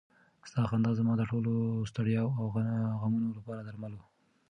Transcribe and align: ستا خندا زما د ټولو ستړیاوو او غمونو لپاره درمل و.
ستا 0.49 0.61
خندا 0.69 0.91
زما 0.99 1.13
د 1.17 1.21
ټولو 1.31 1.53
ستړیاوو 1.91 2.37
او 2.41 2.45
غمونو 3.01 3.27
لپاره 3.37 3.61
درمل 3.63 3.93
و. 3.95 4.01